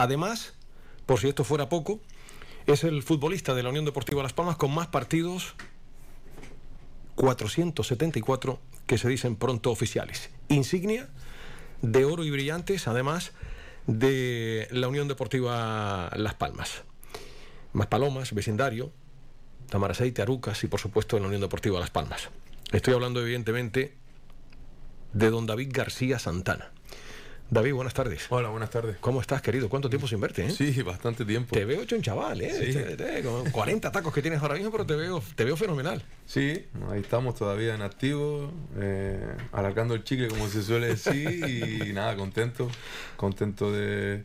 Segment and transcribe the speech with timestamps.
[0.00, 0.54] Además,
[1.04, 2.00] por si esto fuera poco,
[2.66, 5.56] es el futbolista de la Unión Deportiva Las Palmas con más partidos,
[7.16, 10.30] 474 que se dicen pronto oficiales.
[10.48, 11.10] Insignia
[11.82, 13.32] de oro y brillantes, además
[13.86, 16.82] de la Unión Deportiva Las Palmas.
[17.74, 18.92] Más Palomas, vecindario,
[19.68, 22.30] Tamaraceite, Arucas y por supuesto en la Unión Deportiva Las Palmas.
[22.72, 23.98] Estoy hablando evidentemente
[25.12, 26.72] de don David García Santana.
[27.50, 28.26] David, buenas tardes.
[28.28, 28.96] Hola, buenas tardes.
[29.00, 29.68] ¿Cómo estás, querido?
[29.68, 30.46] ¿Cuánto tiempo sin verte?
[30.46, 30.50] Eh?
[30.50, 31.52] Sí, bastante tiempo.
[31.52, 32.72] Te veo hecho un chaval, ¿eh?
[32.72, 33.24] Sí.
[33.24, 36.00] con 40 tacos que tienes ahora mismo, pero te veo, te veo fenomenal.
[36.26, 41.92] Sí, ahí estamos todavía en activo, eh, alargando el chicle, como se suele decir, y
[41.92, 42.70] nada, contento,
[43.16, 44.22] contento de,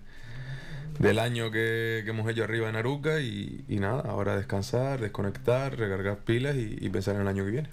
[0.99, 6.55] del año que, hemos hecho arriba en Aruca y, nada, ahora descansar, desconectar, recargar pilas
[6.57, 7.70] y, pensar en el año que viene.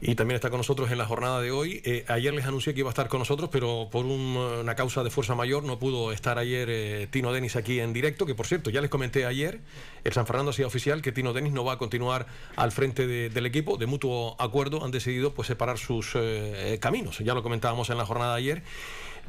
[0.00, 1.80] Y también está con nosotros en la jornada de hoy.
[1.84, 5.10] Eh, ayer les anuncié que iba a estar con nosotros, pero por una causa de
[5.10, 8.70] fuerza mayor no pudo estar ayer eh, Tino Denis aquí en directo, que por cierto,
[8.70, 9.60] ya les comenté ayer,
[10.04, 13.06] el San Fernando ha sido oficial que Tino Denis no va a continuar al frente
[13.06, 17.90] del equipo, de mutuo acuerdo han decidido pues separar sus eh, caminos, ya lo comentábamos
[17.90, 18.62] en la jornada de ayer.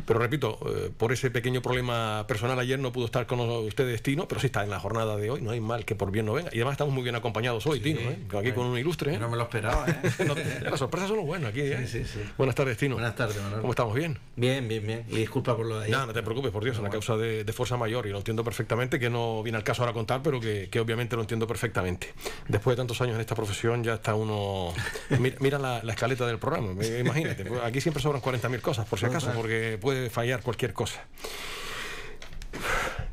[0.06, 4.28] Pero repito, eh, por ese pequeño problema personal ayer no pudo estar con ustedes, Tino,
[4.28, 5.42] pero sí está en la jornada de hoy.
[5.42, 6.50] No hay mal que por bien no venga.
[6.54, 8.20] Y además estamos muy bien acompañados hoy, Tino, ¿eh?
[8.38, 9.16] aquí con un ilustre.
[9.16, 9.20] ¿eh?
[9.20, 9.86] No me lo esperaba.
[9.88, 10.62] ¿eh?
[10.62, 11.62] las sorpresas son lo bueno aquí.
[11.62, 11.88] ¿eh?
[11.88, 12.96] Sí, sí, Buenas tardes, Tino.
[12.96, 13.62] Buenas tardes, Manuel.
[13.62, 13.96] ¿Cómo estamos?
[13.96, 14.18] ¿Bien?
[14.36, 15.06] Bien, bien, bien.
[15.10, 15.98] Y disculpa por lo de ayer.
[15.98, 18.44] No, no te preocupes, por Dios, es una causa de, fuerza mayor y lo entiendo
[18.44, 22.14] perfectamente, que no viene al caso ahora contar, pero que, obviamente lo entiendo perfectamente.
[22.48, 24.74] Después de tantos años en esta profesión ya está uno...
[25.40, 27.46] Mira, la, escaleta del programa, imagínate.
[27.46, 31.00] Pues aquí siempre sobran 40.000 cosas, por si acaso, porque puede fallar cualquier cosa.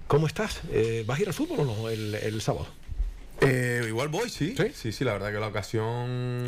[0.09, 0.61] ¿Cómo estás?
[0.73, 2.67] Eh, ¿Vas a ir al fútbol o no el, sábado?
[3.43, 4.57] Eh, igual voy, sí.
[4.75, 4.91] sí.
[4.91, 5.87] Sí, la verdad que la ocasión.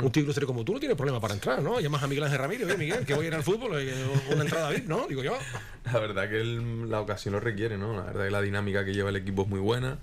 [0.03, 1.79] Un tío como tú no tiene problema para entrar, ¿no?
[1.79, 3.95] Llamas a Miguel Ángel Ramírez, oye Miguel, que voy a ir al fútbol, eh,
[4.33, 5.07] una entrada VIP, ¿no?
[5.07, 5.39] Digo yo.
[5.85, 7.95] La verdad que la ocasión lo requiere, ¿no?
[7.95, 10.01] La verdad que la dinámica que lleva el equipo es muy buena.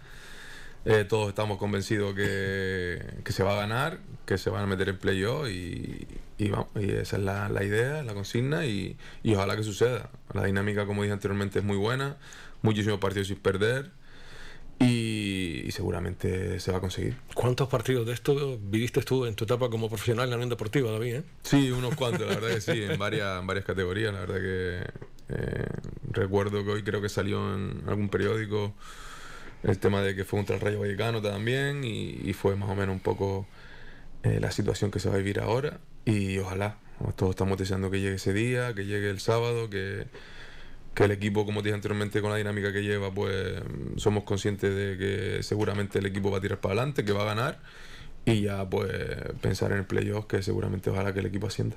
[0.86, 4.98] Eh, todos estamos convencidos que, se va a ganar, que se van a meter en
[4.98, 6.08] playoff y,
[6.38, 8.98] y, vamos, y esa es la, idea, la consigna y,
[9.34, 10.10] ojalá que suceda.
[10.34, 12.18] La dinámica, como dije anteriormente, es muy buena,
[12.62, 13.92] muchísimos partidos sin perder
[14.80, 17.16] y, seguramente se va a conseguir.
[17.34, 20.92] ¿Cuántos partidos de esto viviste tú en tu etapa como profesional en la Unión Deportiva,
[20.92, 21.16] David?
[21.16, 21.24] Eh?
[21.44, 24.84] Sí, unos cuantos, la verdad que sí, en varias, en varias categorías, la verdad que
[25.30, 25.68] eh,
[26.12, 28.74] recuerdo que hoy creo que salió en algún periódico
[29.64, 32.94] el tema de que fue contra el Rayo Vallecano también y, fue más o menos
[32.94, 33.48] un poco
[34.24, 36.78] eh, la situación que se va a vivir ahora y ojalá,
[37.16, 40.06] todos estamos deseando que llegue ese día, que llegue el sábado, que,
[40.94, 43.62] que el equipo, como dije anteriormente, con la dinámica que lleva, pues
[43.98, 47.26] somos conscientes de que seguramente el equipo va a tirar para adelante, que va a
[47.26, 47.60] ganar
[48.26, 48.90] y ya pues
[49.42, 51.76] pensar en el playoff que seguramente ojalá que el equipo ascienda.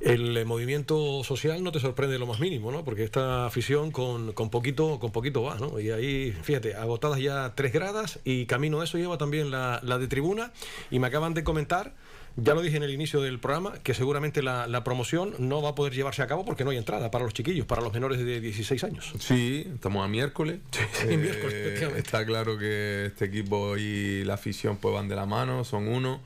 [0.00, 2.84] El eh, movimiento social no te sorprende lo más mínimo, ¿no?
[2.84, 5.78] Porque esta afición con, con, poquito con poquito va, ¿no?
[5.78, 9.98] Y ahí, fíjate, agotadas ya tres gradas y camino a eso lleva también la, la
[9.98, 10.52] de tribuna
[10.90, 11.94] y me acaban de comentar
[12.36, 15.74] ya lo dije en el inicio del programa, que seguramente la, promoción no va a
[15.74, 18.40] poder llevarse a cabo porque no hay entrada para los chiquillos, para los menores de
[18.40, 19.12] 16 años.
[19.18, 20.58] Sí, estamos a miércoles.
[20.92, 25.26] Sí, miércoles, eh, Está claro que este equipo y la afición pues van de la
[25.26, 26.20] mano, son uno.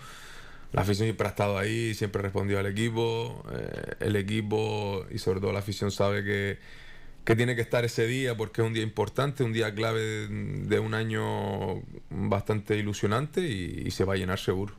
[0.73, 3.45] La afición siempre ha estado ahí, siempre ha respondido al equipo.
[3.53, 6.59] Eh, el equipo y sobre todo la afición sabe que
[7.25, 10.79] que tiene que estar ese día porque es un día importante, un día clave de,
[10.79, 14.75] un año bastante ilusionante y, se va a llenar seguro.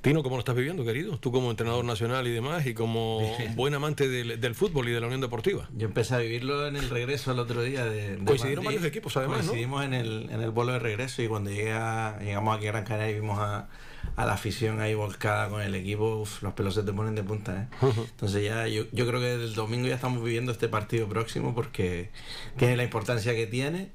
[0.00, 1.18] Tino, ¿cómo lo estás viviendo, querido?
[1.18, 3.20] Tú como entrenador nacional y demás y como
[3.54, 5.68] buen amante del, fútbol y de la Unión Deportiva.
[5.76, 9.38] Yo empecé a vivirlo en el regreso el otro día de, Coincidieron varios equipos además,
[9.38, 12.84] Coincidimos en, el, en el vuelo de regreso y cuando llegué llegamos aquí a Gran
[12.84, 13.68] Canaria y vimos a,
[14.16, 17.62] la afición ahí volcada con el equipo, los pelos se te ponen de punta.
[17.62, 17.86] ¿eh?
[18.10, 21.76] Entonces ya yo, yo creo que el domingo ya estamos viviendo este partido próximo porque
[21.76, 22.10] que
[22.58, 23.90] tiene la importancia que tiene.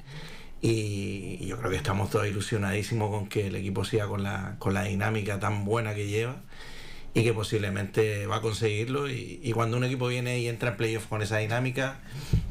[0.62, 4.74] Y yo creo que estamos todos ilusionadísimos con que el equipo siga con la, con
[4.74, 6.36] la dinámica tan buena que lleva
[7.14, 9.10] y que posiblemente va a conseguirlo.
[9.10, 12.00] Y, y cuando un equipo viene y entra en playoff con esa dinámica,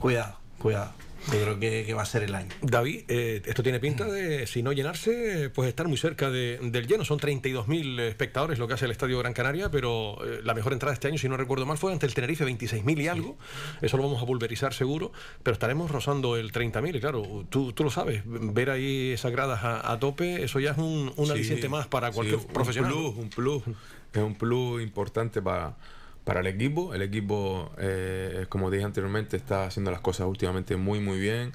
[0.01, 0.93] cuidado, cuidado.
[1.27, 2.49] Yo creo que, va a ser el año.
[2.63, 7.05] David, eh, esto tiene pinta de, si no llenarse, pues estar muy cerca del lleno.
[7.05, 10.95] Son 32.000 espectadores lo que hace el Estadio Gran Canaria, pero eh, la mejor entrada
[10.95, 13.37] este año, si no recuerdo mal, fue ante el Tenerife, 26.000 y algo.
[13.83, 15.13] Eso lo vamos a pulverizar seguro,
[15.43, 16.97] pero estaremos rozando el 30.000.
[16.97, 20.79] Y claro, tú, tú, lo sabes, ver ahí esas gradas a, tope, eso ya es
[20.79, 22.93] un, un aliciente más para cualquier profesional.
[22.93, 23.77] Un plus, un plus.
[24.13, 25.77] Es un plus importante para
[26.25, 26.95] para el equipo.
[26.95, 31.53] El equipo, eh, como dije anteriormente, está haciendo las cosas últimamente muy, muy bien.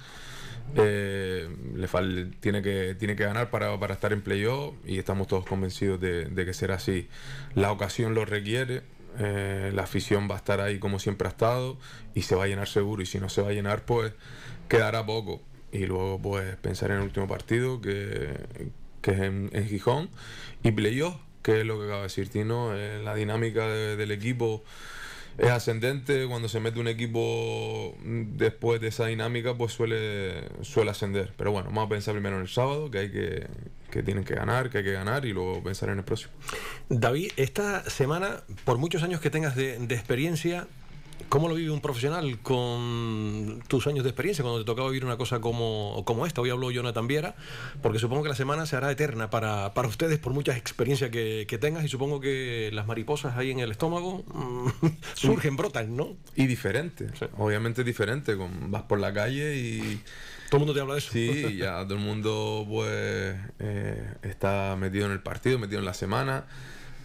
[0.76, 6.02] Eh, le tiene, que, tiene que ganar para, estar en playoff y estamos todos convencidos
[6.02, 7.08] de, que será así.
[7.54, 8.82] La ocasión lo requiere.
[9.18, 11.78] Eh, la afición va a estar ahí como siempre ha estado
[12.14, 14.12] y se va a llenar seguro y si no se va a llenar pues
[14.68, 15.42] quedará poco
[15.72, 18.36] y luego pues pensar en el último partido que,
[19.02, 20.10] que es en, en Gijón
[20.64, 21.16] y playoff,
[21.46, 24.64] que es lo que acaba de decir Tino, eh, la dinámica de- del equipo
[25.38, 31.34] es ascendente, cuando se mete un equipo después de esa dinámica pues suele, suele ascender,
[31.38, 33.46] pero bueno, vamos a pensar primero en el sábado, que hay que,
[33.92, 36.32] que tienen que ganar, que hay que ganar y luego pensar en el próximo.
[36.90, 40.68] David, esta semana, por muchos años que tengas de experiencia,
[41.30, 45.18] ¿cómo lo vive un profesional con tus años de experiencia cuando te tocaba vivir una
[45.18, 46.42] cosa como, como esta?
[46.42, 47.36] Hoy habló Jonathan Viera,
[47.82, 51.46] porque supongo que la semana se hará eterna para, para ustedes por muchas experiencias que,
[51.48, 56.16] que tengas y supongo que las mariposas ahí en el estómago mm, surgen, brotan, ¿no?
[56.36, 57.26] Y diferente, Sí.
[57.38, 60.02] obviamente diferente, con, vas por la calle y...
[60.50, 61.12] Todo el mundo te habla de eso.
[61.12, 65.96] Sí, ya todo el mundo pues eh, está metido en el partido, metido en la
[65.96, 66.46] semana,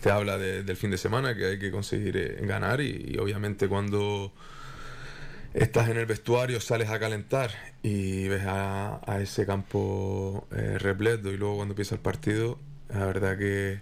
[0.00, 3.68] te habla de- del fin de semana que hay que conseguir eh, ganar y, obviamente
[3.68, 4.32] cuando
[5.54, 7.50] estás en el vestuario sales a calentar
[7.82, 12.58] y ves a, ese campo eh, repleto y luego cuando empieza el partido,
[12.88, 13.80] la verdad que,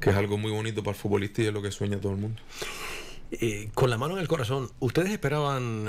[0.00, 2.18] que es algo muy bonito para el futbolista y es lo que sueña todo el
[2.18, 2.40] mundo.
[3.32, 5.84] Eh, con la mano en el corazón, ¿ustedes esperaban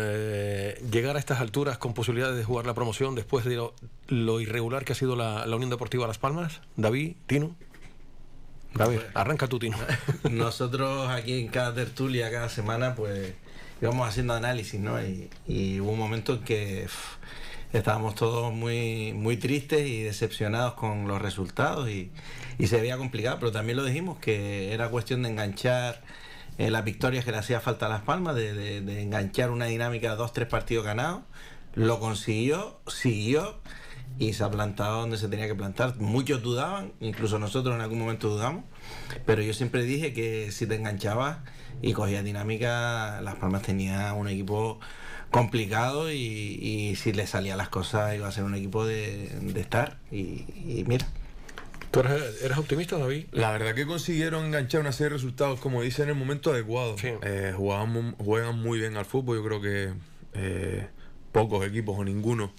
[0.92, 3.74] llegar a estas alturas con posibilidades de jugar la promoción después de lo,
[4.08, 6.62] lo irregular que ha sido la, la Unión Deportiva Las Palmas?
[6.78, 7.56] David, Tino.
[8.74, 9.78] David, arranca tú, Tino.
[10.30, 13.34] Nosotros aquí en cada tertulia, cada semana, pues
[13.82, 14.98] íbamos haciendo análisis, ¿no?
[15.04, 16.88] Y, hubo un momento en que
[17.74, 22.12] estábamos todos muy, muy tristes y decepcionados con los resultados y,
[22.58, 26.02] y se veía complicado, pero también lo dijimos que era cuestión de enganchar
[26.58, 30.12] eh, las victorias que le hacía falta a Las Palmas, de- de enganchar una dinámica
[30.12, 31.22] de dos, tres partidos ganados.
[31.74, 33.62] Lo consiguió, siguió
[34.18, 35.96] y se ha plantado donde se tenía que plantar.
[35.98, 38.66] Muchos dudaban, incluso nosotros en algún momento dudamos,
[39.26, 41.40] pero yo siempre dije que si te enganchabas
[41.82, 44.80] y cogías dinámica, Las Palmas tenía un equipo
[45.32, 49.62] complicado y, y si le salían las cosas iba a ser un equipo de, de
[49.62, 49.98] estar.
[50.12, 51.08] Y, y mira,
[51.92, 53.26] ¿Tú eres, eres optimista, David?
[53.32, 56.98] La verdad que consiguieron enganchar una serie de resultados, como dice, en el momento adecuado.
[56.98, 57.10] Sí.
[57.22, 59.38] Eh, jugaban juegan muy bien al fútbol.
[59.38, 59.94] Yo creo que
[60.34, 60.88] eh,
[61.34, 62.54] pocos equipos o ninguno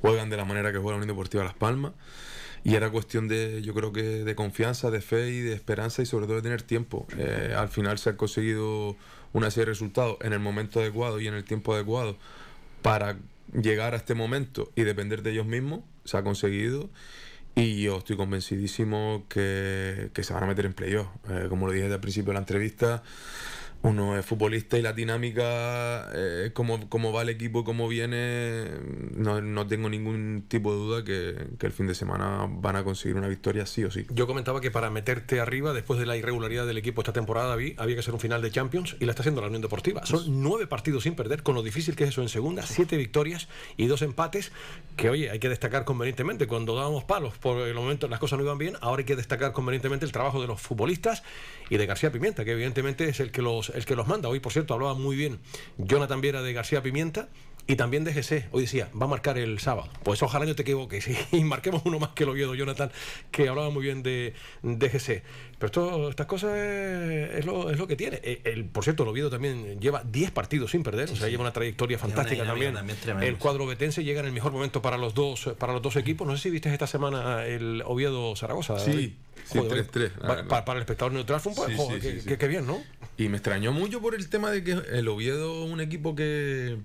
[0.00, 1.92] juegan de la manera que juega la Unión Deportiva Las Palmas.
[2.62, 6.06] Y era cuestión de, yo creo que de confianza, de fe y de esperanza y
[6.06, 7.06] sobre todo de tener tiempo.
[7.16, 8.96] Eh, al final se han conseguido
[9.32, 12.18] una serie de resultados en el momento adecuado y en el tiempo adecuado
[12.82, 13.16] para
[13.52, 15.80] llegar a este momento y depender de ellos mismos.
[16.04, 16.90] Se ha conseguido.
[17.54, 21.08] Y yo estoy convencidísimo que, que se van a meter en playoff.
[21.30, 23.02] Eh, como lo dije el principio de la entrevista,
[23.82, 28.66] uno es futbolista y la dinámica, eh, cómo, cómo va el equipo, cómo viene,
[29.16, 32.84] no, no tengo ningún tipo de duda que, que el fin de semana van a
[32.84, 34.06] conseguir una victoria sí o sí.
[34.10, 37.74] Yo comentaba que para meterte arriba, después de la irregularidad del equipo esta temporada, David,
[37.78, 40.04] había que ser un final de Champions y la está haciendo la Unión Deportiva.
[40.04, 43.48] Son nueve partidos sin perder, con lo difícil que es eso en segunda, siete victorias
[43.76, 44.52] y dos empates,
[44.96, 46.46] que oye, hay que destacar convenientemente.
[46.46, 49.52] Cuando dábamos palos por el momento las cosas no iban bien, ahora hay que destacar
[49.52, 51.22] convenientemente el trabajo de los futbolistas
[51.70, 54.28] y de García Pimienta, que evidentemente es el que los, el que los manda.
[54.28, 55.38] Hoy, por cierto, hablaba muy bien
[55.78, 57.28] Jonathan Viera de García Pimienta.
[57.66, 59.88] Y también de GC, hoy decía, va a marcar el sábado.
[60.02, 62.90] Pues ojalá no te equivoques y marquemos uno más que el Oviedo, Jonathan,
[63.30, 65.22] que hablaba muy bien de, de GC.
[65.58, 68.18] Pero esto, estas cosas es, es lo, es lo que tiene.
[68.24, 71.42] Eh, El, por cierto, el Oviedo también lleva 10 partidos sin perder, o sea, lleva
[71.42, 72.76] una trayectoria una fantástica también.
[72.76, 73.38] el sí.
[73.38, 76.26] cuadro betense llega en el mejor momento para los dos, para los dos equipos.
[76.26, 78.80] No sé si viste esta semana el Oviedo-Zaragoza.
[78.80, 79.10] Sí, David.
[79.50, 80.48] Sí, Joder, 3-3, la pa- verdad.
[80.48, 82.82] pa- para el espectador neutral fue un poco, Sí, joder, sí, qué, bien, ¿no?
[83.16, 86.78] Y me extrañó mucho por el tema de que el Oviedo es un equipo que,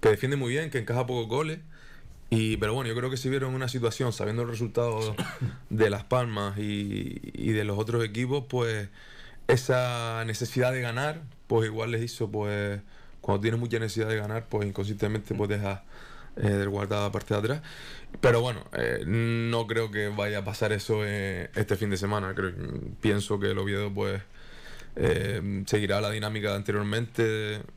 [0.00, 1.58] que defiende muy bien, que encaja pocos goles.
[2.30, 5.14] Y, pero bueno, yo creo que si vieron una situación, sabiendo el resultado
[5.70, 8.88] de Las Palmas y, y de los otros equipos, pues
[9.48, 12.80] esa necesidad de ganar, pues igual les hizo, pues
[13.20, 15.80] cuando tienes mucha necesidad de ganar, pues inconsistentemente pues dejas
[16.36, 17.62] eh, del guardado parte de atrás.
[18.20, 22.34] Pero bueno, eh, no creo que vaya a pasar eso eh, este fin de semana.
[22.34, 22.52] Creo,
[23.00, 24.22] pienso que el Oviedo pues
[24.96, 27.22] eh, seguirá la dinámica de anteriormente,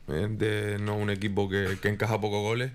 [0.06, 2.72] de no un equipo que, que encaja pocos goles.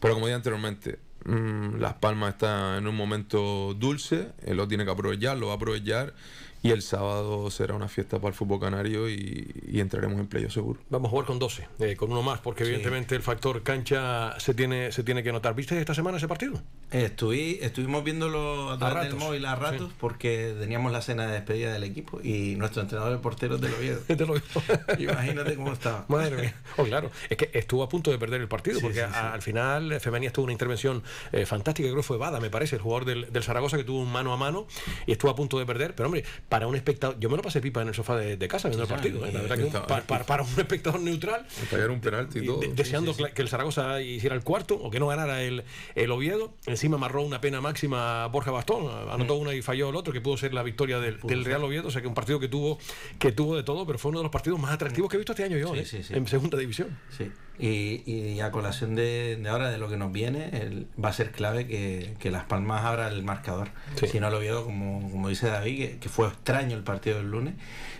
[0.00, 4.90] Pero como dije anteriormente, mm, Las Palmas está en un momento dulce, lo tiene que
[4.90, 6.14] aprovechar, lo va a aprovechar.
[6.62, 10.48] Y el sábado será una fiesta para el fútbol canario y, y entraremos en playo
[10.50, 10.78] seguro.
[10.90, 14.54] Vamos a jugar con 12, eh, con uno más, porque evidentemente el factor cancha se
[14.54, 15.54] tiene, se tiene que notar.
[15.56, 16.62] ¿Viste esta semana ese partido?
[16.92, 19.96] Estuvi- estuvimos viéndolo a través del ratos, móvil a ratos sí.
[19.98, 23.98] porque teníamos la cena de despedida del equipo y nuestro entrenador de porteros del Oviedo.
[24.06, 24.46] Te lo digo.
[24.98, 26.04] Imagínate cómo estaba.
[26.08, 26.54] Madre mía.
[26.76, 27.10] Oh, claro.
[27.30, 29.12] Es que estuvo a punto de perder el partido, Sí, porque sí, sí.
[29.14, 31.02] a- al final eh, Femenía tuvo una intervención
[31.32, 34.00] eh, fantástica, creo que fue Bada, me parece, el jugador del, del Zaragoza, que tuvo
[34.00, 34.66] un mano a mano
[35.06, 35.94] y estuvo a punto de perder.
[35.94, 37.18] Pero hombre, para un espectador.
[37.18, 39.24] Yo me lo pasé pipa en el sofá de, casa viendo el partido.
[39.24, 39.32] ¿eh?
[39.32, 41.46] La verdad que para, un espectador neutral.
[41.88, 42.60] un penalti y todo.
[42.74, 46.52] deseando que el Zaragoza hiciera el cuarto o que no ganara el, el Oviedo.
[46.66, 48.86] Encima amarró una pena máxima Borja Bastón.
[49.10, 51.88] Anotó una y falló el otro, que pudo ser la victoria del, Real Oviedo.
[51.88, 52.78] O sea que un partido que tuvo,
[53.18, 55.32] que tuvo de todo, pero fue uno de los partidos más atractivos que he visto
[55.32, 55.86] este año yo, ¿eh?
[56.10, 56.98] en segunda división.
[57.16, 57.32] Sí.
[57.58, 61.32] Y, y, a colación de, de, ahora, de lo que nos viene, va a ser
[61.32, 63.68] clave que, que, Las Palmas abra el marcador.
[64.10, 67.54] Si no lo vio, como, como dice David, que, fue extraño el partido del lunes,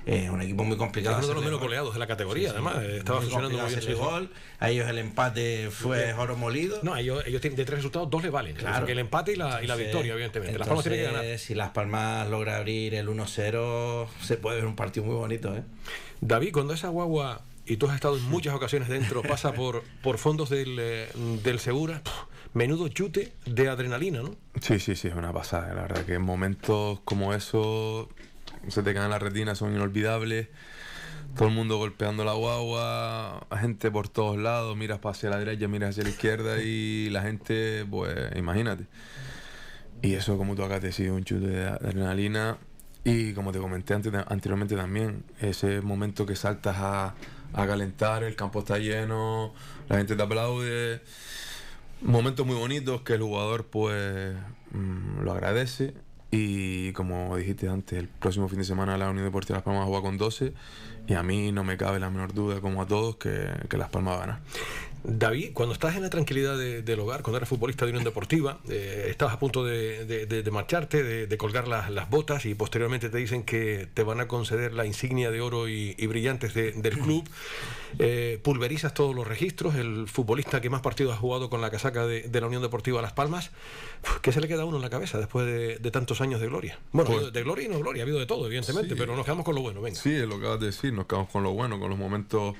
[0.06, 1.18] eh, un equipo muy complicado.
[1.18, 2.82] uno de los menos goleados de la categoría, además.
[2.82, 3.98] estaba funcionando muy bien.
[3.98, 4.30] gol.
[4.58, 6.80] A ellos el empate fue oro molido.
[6.82, 8.56] No, ellos, ellos tienen de tres resultados, dos le valen.
[8.56, 8.86] Claro.
[8.86, 10.58] Que el empate y la, y la victoria, evidentemente.
[10.58, 11.38] las Palmas tienen que ganar.
[11.38, 15.54] Si Las Palmas logra abrir el 1-0, se puede ver un partido muy bonito.
[15.54, 15.62] ¿eh?
[16.20, 20.18] David, cuando esa guagua y tú has estado en muchas ocasiones dentro, pasa por, por
[20.18, 21.08] fondos del, eh,
[21.42, 22.02] del Segura,
[22.54, 24.36] menudo chute de adrenalina, ¿no?
[24.60, 28.08] Sí, sí, sí, es una pasada, la verdad que en momentos como eso
[28.68, 30.48] se te caen las retinas, son inolvidables.
[31.36, 35.90] Todo el mundo golpeando la guagua, gente por todos lados, miras hacia la derecha, miras
[35.90, 38.84] hacia la izquierda y la gente, pues imagínate.
[40.02, 42.58] Y eso, como tú acá te sido un chute de adrenalina.
[43.04, 47.14] Y como te comenté antes, anteriormente también, ese momento que saltas a,
[47.52, 49.54] a calentar, el campo está lleno,
[49.88, 51.02] la gente te aplaude.
[52.00, 54.34] Momentos muy bonitos que el jugador pues
[54.72, 55.94] mm, lo agradece
[56.34, 60.00] y como dijiste antes, el próximo fin de semana la Unión Deportiva Las Palmas juega
[60.00, 60.54] con 12
[61.06, 63.90] y a mí no me cabe la menor duda, como a todos, que, que Las
[63.90, 64.40] Palmas va a ganar.
[65.04, 69.06] David, cuando estás en la tranquilidad del hogar, cuando eres futbolista de Unión Deportiva, eh,
[69.08, 74.02] estabas a punto de, marcharte, de, colgar las, botas y posteriormente te dicen que te
[74.02, 77.28] van a conceder la insignia de oro y, brillantes del club.
[77.98, 82.06] Eh, pulverizas todos los registros, el futbolista que más partidos ha jugado con la casaca
[82.06, 83.50] de, la Unión Deportiva Las Palmas.
[84.20, 86.78] ¿Qué se le queda a uno en la cabeza después de, tantos años de gloria?
[86.92, 89.44] Bueno, pues de gloria y no gloria, ha habido de todo, evidentemente, pero nos quedamos
[89.44, 89.80] con lo bueno.
[89.80, 89.98] Venga.
[89.98, 92.54] Sí, es lo que acabas de decir, nos quedamos con lo bueno, con los momentos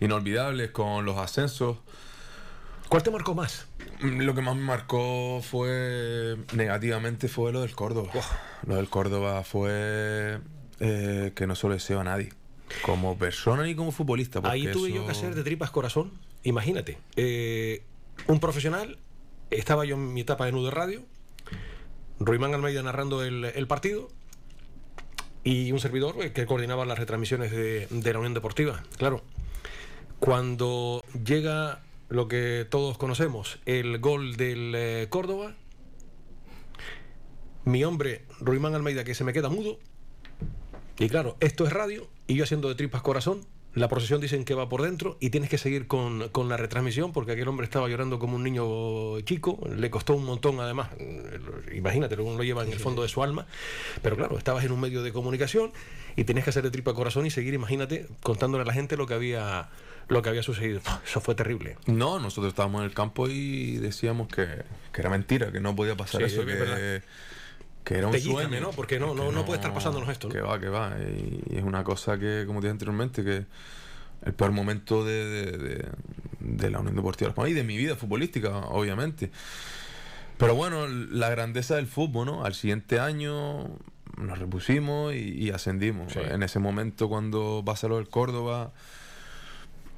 [0.00, 1.78] inolvidables con los ascensos.
[2.88, 3.66] ¿Cuál te marcó más?
[4.00, 8.10] Mm, lo que más me marcó fue negativamente fue lo del Córdoba.
[8.66, 10.38] Lo del Córdoba fue
[10.80, 12.32] eh, que no solo deseo a nadie,
[12.82, 14.40] como persona ni como futbolista.
[14.44, 16.12] Ahí tuve yo que hacer de tripas corazón.
[16.44, 17.82] Imagínate, eh,
[18.26, 18.98] un profesional,
[19.50, 21.02] estaba yo en mi etapa de nudo de radio,
[22.20, 24.08] Ruimán Almeida narrando el, partido,
[25.44, 28.82] y un servidor eh, que coordinaba las retransmisiones de, de, la Unión Deportiva.
[28.96, 29.22] Claro,
[30.20, 35.54] cuando llega lo que todos conocemos, el gol del eh, Córdoba,
[37.64, 39.78] mi hombre Ruimán Almeida que se me queda mudo,
[40.98, 44.54] y claro, esto es radio, y yo haciendo de tripas corazón, la procesión dicen que
[44.54, 48.18] va por dentro y tienes que seguir con, la retransmisión porque aquel hombre estaba llorando
[48.18, 50.88] como un niño chico, le costó un montón además,
[51.72, 53.46] imagínate, uno lo lleva en el fondo de su alma,
[54.02, 55.70] pero claro, estabas en un medio de comunicación
[56.16, 59.06] y tenías que hacer de tripa corazón y seguir, imagínate, contándole a la gente lo
[59.06, 59.68] que había
[60.08, 60.80] lo que había sucedido.
[61.04, 61.76] Eso fue terrible.
[61.86, 66.22] No, nosotros estábamos en el campo y decíamos que, era mentira, que no podía pasar
[66.22, 67.02] eso, que,
[67.84, 68.60] que, era un sueño.
[68.60, 68.70] ¿no?
[68.70, 70.28] Porque no, no, no, puede estar pasándonos esto.
[70.28, 70.96] Que va, que va.
[70.98, 73.46] Y es una cosa que, como dije anteriormente, que
[74.24, 75.84] el peor momento de,
[76.40, 79.30] de, la Unión Deportiva y de mi vida futbolística, obviamente.
[80.38, 82.44] Pero bueno, la grandeza del fútbol, ¿no?
[82.44, 83.68] Al siguiente año
[84.16, 86.16] nos repusimos y, ascendimos.
[86.16, 88.72] En ese momento, cuando pasa lo del Córdoba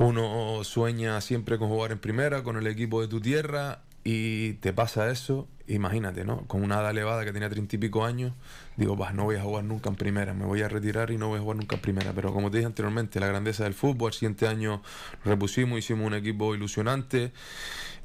[0.01, 4.73] uno sueña siempre con jugar en primera, con el equipo de tu tierra, y te
[4.73, 6.47] pasa eso, imagínate, ¿no?
[6.47, 8.33] Con una edad elevada que tenía treinta y pico años,
[8.77, 11.29] digo, bah, no voy a jugar nunca en primera, me voy a retirar y no
[11.29, 12.13] voy a jugar nunca en primera.
[12.15, 14.83] Pero como te dije anteriormente, la grandeza del fútbol, el siguiente año
[15.23, 17.33] repusimos, hicimos un equipo ilusionante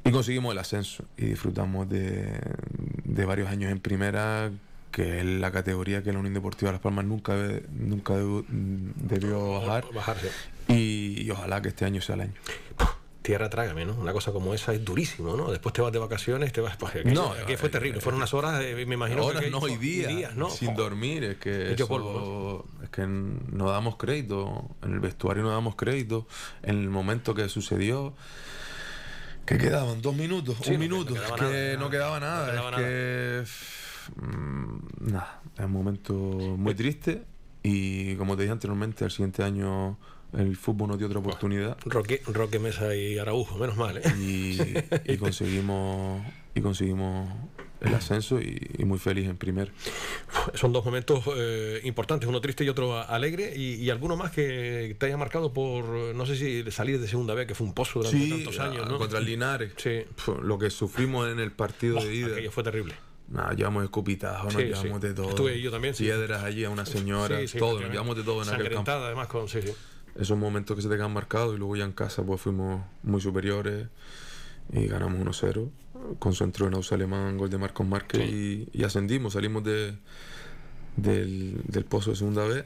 [0.04, 1.06] y conseguimos el ascenso.
[1.16, 2.40] Y disfrutamos de,
[3.04, 4.50] de varios años en primera
[4.90, 7.34] que es la categoría que la Unión Deportiva Las Palmas nunca,
[7.70, 9.84] nunca debió bajar.
[10.68, 12.34] Y, ojalá que este año sea el año.
[13.22, 13.94] Tierra trágame, ¿no?
[13.94, 15.50] Una cosa como esa es durísimo, ¿no?
[15.50, 16.76] Después te vas de vacaciones, te vas.
[16.76, 18.00] Pues, no, que fue terrible.
[18.00, 19.24] Fueron unas horas, me imagino.
[19.24, 20.48] Horas, no, y días, ¿no?
[20.48, 21.72] Sin dormir, es que.
[21.72, 24.70] Eso, Es que no damos crédito.
[24.82, 26.28] En el vestuario no damos crédito.
[26.62, 28.14] En el momento que sucedió.
[29.44, 32.52] Que quedaban dos minutos, un minuto, que no quedaba nada.
[32.52, 33.44] es que
[34.14, 37.24] Mm, nada, es un momento muy triste
[37.62, 39.98] y como te dije anteriormente, el siguiente año
[40.32, 41.76] el fútbol nos dio otra oportunidad.
[41.84, 43.98] Roque, Roque Mesa y Araujo, menos mal.
[43.98, 44.02] ¿eh?
[45.06, 46.22] Y, conseguimos
[46.54, 47.28] y conseguimos
[47.80, 49.70] el ascenso y, muy feliz en primer.
[50.54, 55.06] Son dos momentos eh, importantes, uno triste y otro alegre, y, alguno más que te
[55.06, 58.28] haya marcado por, no sé si salir de segunda vez, que fue un pozo durante
[58.28, 58.88] tantos años.
[58.88, 58.98] ¿no?
[58.98, 59.72] Contra el Linares.
[59.76, 60.04] Sí.
[60.42, 62.26] Lo que sufrimos en el partido de ida.
[62.28, 62.94] Aquello fue terrible
[63.28, 64.68] Nada, llevamos escupitajos, nos sí.
[64.68, 65.30] llevamos de todo.
[65.30, 65.94] Estuve yo también.
[65.94, 68.90] Piedras allí a una señora, todo, nos llevamos de todo en aquel campo.
[68.92, 69.48] Además, con.
[69.48, 69.72] Sí, sí.
[70.18, 73.20] Esos momentos que se te quedan marcados y luego ya en casa pues fuimos muy
[73.20, 73.88] superiores
[74.72, 75.68] y ganamos 1-0
[76.18, 79.94] con centro de Nausa Alemán, gol de Marcos Márquez y, y ascendimos, salimos de,
[80.96, 82.64] del, del pozo de segunda vez.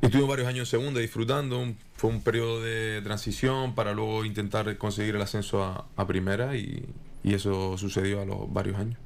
[0.00, 1.58] Y estuvimos varios años en segunda disfrutando.
[1.58, 6.56] un- fue un periodo de transición para luego intentar conseguir el ascenso a, a primera
[6.56, 6.86] y,
[7.24, 8.96] y eso sucedió a los varios años.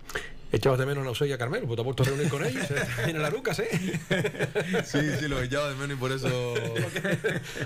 [0.52, 2.44] Echabas de menos a Nausea y a Carmelo, pues te has vuelto a reunir con
[2.44, 2.66] ellos
[3.06, 3.68] en la Lucas, ¿eh?
[4.84, 6.54] Sí, sí, lo echaba de menos y por eso...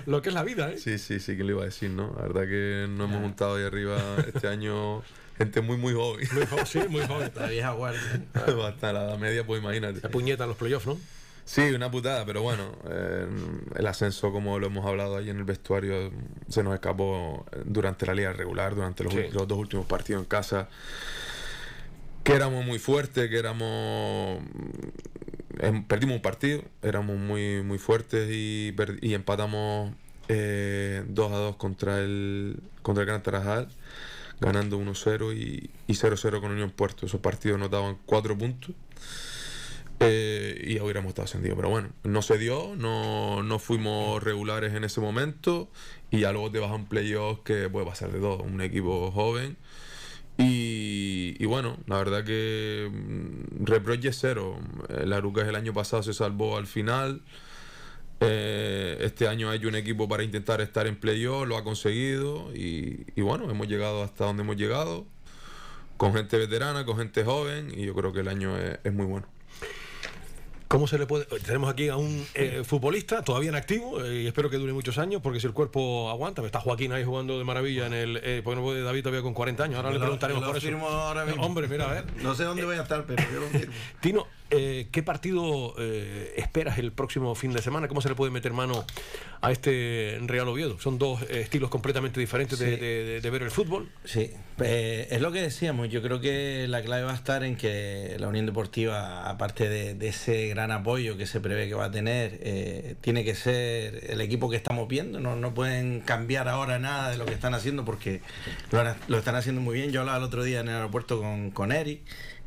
[0.06, 0.78] Lo que es la vida, ¿eh?
[0.78, 2.14] Sí, sí, sí, que le iba a decir, ¿no?
[2.16, 5.02] La verdad que nos hemos juntado ahí arriba este año
[5.36, 6.26] gente muy, muy joven.
[6.32, 7.30] Muy joven, sí, muy joven.
[7.36, 8.00] La vieja guardia.
[8.66, 10.00] Hasta la edad media, pues imagínate.
[10.00, 10.98] Se puñetan los playoffs, ¿no?
[11.44, 13.26] Sí, una putada, pero bueno, eh,
[13.76, 16.10] el ascenso, como lo hemos hablado ahí en el vestuario,
[16.48, 19.20] se nos escapó durante la liga regular, durante los, Sí.
[19.32, 20.68] los dos últimos partidos en casa.
[22.26, 24.42] Que éramos muy fuertes, que éramos.
[25.60, 28.74] em, perdimos un partido, éramos muy, muy fuertes y,
[29.14, 29.94] empatamos
[30.26, 33.68] eh, 2 a 2 contra el, contra el Gran Tarajal,
[34.40, 37.06] ganando 1-0 y, y 0-0 con Unión Puerto.
[37.06, 38.74] Esos partidos nos daban 4 puntos.
[40.00, 41.56] Eh, y hubiéramos estado ascendidos.
[41.56, 45.68] Pero bueno, no se dio, no, no fuimos regulares en ese momento
[46.10, 49.12] y ya luego te vas a un playoff que puede pasar de todo, un equipo
[49.12, 49.56] joven.
[50.38, 54.58] Y, y bueno, la verdad que mm, reproche cero.
[54.88, 57.22] Eh, La Arucas el año pasado se salvó al final.
[58.20, 63.04] Eh, este año hay un equipo para intentar estar en playoff, lo ha conseguido y,
[63.14, 65.06] y bueno, hemos llegado hasta donde hemos llegado,
[65.98, 69.35] con gente veterana, con gente joven y yo creo que el año es muy bueno.
[70.68, 71.26] ¿Cómo se le puede.?
[71.44, 74.98] Tenemos aquí a un eh, futbolista todavía en activo eh, y espero que dure muchos
[74.98, 78.20] años porque si el cuerpo aguanta, está Joaquín ahí jugando de maravilla en el.
[78.22, 80.66] Eh, porque no puede David todavía con 40 años, ahora le preguntaremos lo por eso.
[80.66, 81.44] firmo ahora mismo.
[81.44, 82.04] Hombre, mira, a ver.
[82.22, 83.72] No sé dónde voy a estar, pero yo lo firmo.
[84.00, 87.88] Tino, eh, ¿qué partido eh, esperas el próximo fin de semana?
[87.88, 88.84] ¿Cómo se le puede meter mano
[89.40, 90.78] a este Real Oviedo?
[90.80, 92.80] Son dos eh, estilos completamente diferentes de, Sí.
[92.80, 93.88] de- de- de ver el fútbol.
[94.04, 95.88] Sí, eh, es lo que decíamos.
[95.88, 99.94] Yo creo que la clave va a estar en que la Unión Deportiva, aparte de,
[99.94, 104.10] de ese gran apoyo que se prevé que va a tener, eh, tiene que ser
[104.10, 105.20] el equipo que estamos viendo.
[105.20, 108.20] No, no pueden cambiar ahora nada de lo que están haciendo porque
[108.70, 109.90] lo, lo están haciendo muy bien.
[109.92, 112.00] Yo hablaba el otro día en el aeropuerto con, con Eric,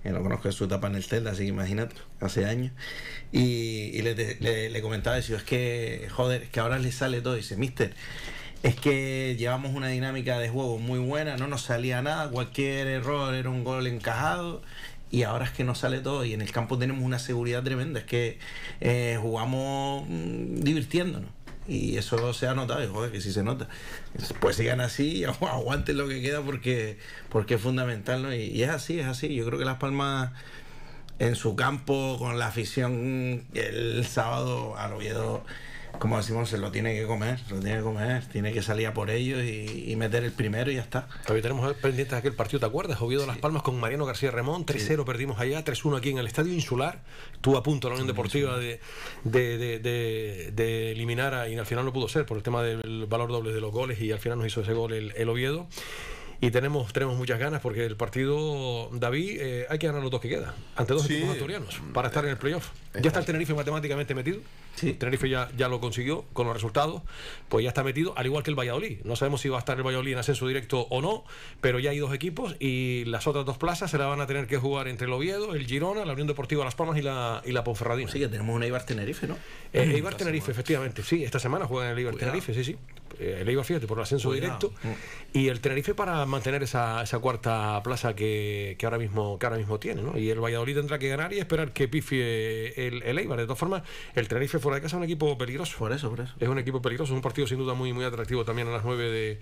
[0.04, 2.72] que lo conozco su etapa en el Celta, así que imagínate, hace años.
[3.32, 7.36] Y, y le, le- comentaba eso, es que, joder, es que ahora le sale todo.
[7.36, 7.94] Dice, mister,
[8.64, 13.34] es que llevamos una dinámica de juego muy buena, no nos salía nada, cualquier error
[13.34, 14.62] era un gol encajado
[15.12, 18.00] y ahora es que nos sale todo y en el campo tenemos una seguridad tremenda,
[18.02, 18.38] es que
[18.82, 21.30] eh, jugamos mm, divirtiéndonos.
[21.70, 23.68] Y eso se ha notado, y joder, que sí se nota.
[24.40, 26.98] Pues sigan así, agu- aguanten lo que queda porque,
[27.30, 28.34] porque es fundamental, ¿no?
[28.34, 29.34] Y, y es así, es así.
[29.36, 30.32] Yo creo que Las Palmas
[31.20, 35.44] en su campo, con la afición, el sábado al Oviedo,
[35.98, 38.88] como decimos, se lo tiene que comer, se lo tiene que comer, tiene que salir
[38.88, 41.08] a por ellos y, y meter el primero y ya está.
[41.24, 43.02] Todavía tenemos pendientes aquel partido, ¿te acuerdas?
[43.02, 46.54] Oviedo Las Palmas con Mariano García Remón, 3-0 perdimos allá, 3-1 aquí en el Estadio
[46.54, 47.02] Insular.
[47.34, 48.80] Estuvo a punto la Unión Deportiva de,
[49.24, 52.62] de, de- de- de eliminar a, y al final no pudo ser por el tema
[52.64, 55.28] del valor doble de los goles y al final nos hizo ese gol el, el
[55.30, 55.68] Oviedo.
[56.42, 60.22] Y tenemos, tenemos muchas ganas porque el partido, David, eh, hay que ganar los dos
[60.22, 61.16] que quedan, ante dos Sí.
[61.16, 62.70] equipos asturianos, para estar en el playoff.
[62.94, 64.40] Ya está el Tenerife matemáticamente metido.
[64.76, 64.94] Sí.
[64.94, 67.02] Tenerife ya, ya lo consiguió con los resultados,
[67.50, 69.00] pues ya está metido, al igual que el Valladolid.
[69.04, 71.26] No sabemos si va a estar el Valladolid en ascenso directo o no,
[71.60, 74.48] pero ya hay dos equipos y las otras dos plazas se las van a tener
[74.48, 77.52] que jugar entre el Oviedo, el Girona, la Unión Deportiva Las Palmas y la, y
[77.52, 78.08] la Ponferradina.
[78.10, 79.36] Así que tenemos un Eibar Tenerife, ¿no?
[79.74, 82.16] Eh, Eibar Tenerife, efectivamente, sí, esta semana juegan el Eibar.
[82.16, 82.78] Tenerife, sí, sí.
[83.20, 84.58] Eh, El Eibar, fíjate, por el ascenso Cuidado.
[84.60, 84.98] directo.
[85.34, 89.58] Y el Tenerife para mantener esa, esa cuarta plaza que, que ahora mismo, que ahora
[89.58, 90.18] mismo tiene, ¿no?
[90.18, 93.38] Y el Valladolid tendrá que ganar y esperar que pifie el, el Eibar.
[93.38, 93.84] De todas formas,
[94.16, 95.78] el Tenerife fuera de casa es un equipo peligroso.
[95.78, 96.34] Por eso, por eso.
[96.40, 98.84] Es un equipo peligroso, es un partido sin duda muy, muy atractivo también a las
[98.86, 99.40] 9 de,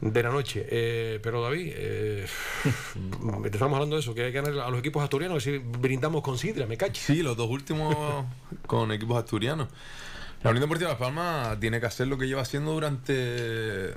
[0.00, 0.66] de la noche.
[0.70, 2.26] Eh, pero David, eh,
[3.42, 5.58] te estamos hablando de eso, que hay que ganar a los equipos asturianos, que si
[5.58, 7.00] brindamos con sidra, me cacho.
[7.04, 7.94] Sí, los dos últimos
[8.66, 9.68] con equipos asturianos.
[10.42, 13.94] La Unión Deportiva Las Palmas tiene que hacer lo que lleva haciendo durante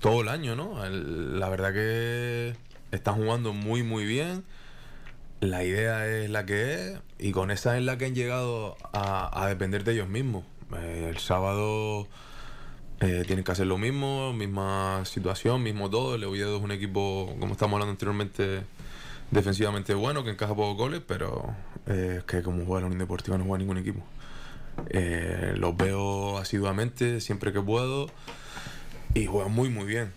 [0.00, 0.84] todo el año, ¿no?
[0.88, 2.54] La verdad que
[2.92, 4.44] están jugando muy, muy bien.
[5.40, 9.42] La idea es la que es y con esa es la que han llegado a,
[9.42, 10.44] a depender de ellos mismos.
[10.76, 12.06] Eh, el sábado
[13.00, 16.14] eh, tienen que hacer lo mismo, misma situación, mismo todo.
[16.14, 18.62] El Oviedo es un equipo, como estamos hablando anteriormente,
[19.30, 21.54] defensivamente bueno, que encaja pocos goles, pero
[21.86, 24.04] eh, es que como juega la Unión Deportiva no juega ningún equipo.
[24.88, 28.08] Eh, los veo asiduamente siempre que puedo
[29.14, 30.12] y juegan muy muy bien.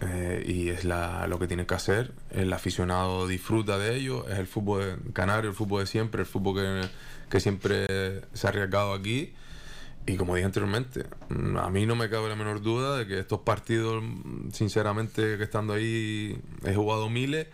[0.00, 2.12] eh, y es la, lo que tiene que hacer.
[2.30, 6.56] El aficionado disfruta de ello, es el fútbol canario, el fútbol de siempre, el fútbol
[6.56, 6.88] que,
[7.30, 7.86] que siempre
[8.34, 9.32] se ha arriesgado aquí.
[10.06, 11.04] Y como dije anteriormente,
[11.58, 14.04] a mí no me cabe la menor duda de que estos partidos,
[14.52, 17.48] sinceramente, que estando ahí, he jugado miles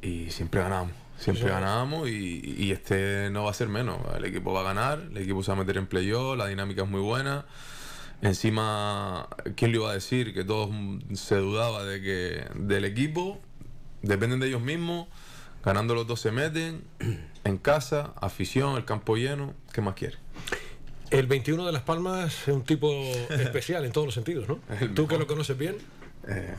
[0.00, 0.92] y siempre ganamos.
[1.22, 3.98] Siempre ganamos y, y este no va a ser menos.
[4.16, 6.82] El equipo va a ganar, el equipo se va a meter en playoff, la dinámica
[6.82, 7.46] es muy buena.
[8.22, 10.34] Encima, ¿quién le iba a decir?
[10.34, 10.70] Que todos
[11.14, 13.40] se dudaba de que del equipo,
[14.02, 15.08] dependen de ellos mismos,
[15.64, 16.82] ganando los dos se meten,
[17.44, 20.16] en casa, afición, el campo lleno, ¿qué más quiere?
[21.10, 22.90] El 21 de Las Palmas es un tipo
[23.30, 24.60] especial en todos los sentidos, ¿no?
[24.94, 25.76] Tú que lo conoces bien.
[26.26, 26.54] Eh,